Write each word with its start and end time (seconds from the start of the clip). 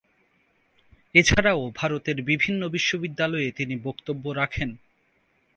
এছাড়াও 1.15 1.61
ভারতের 1.75 2.17
বিভিন্ন 2.21 2.61
বিশ্ববিদ্যালয়েও 2.67 3.55
তিনি 3.55 3.75
বক্তব্য 3.83 4.23
রাখেন। 4.31 4.69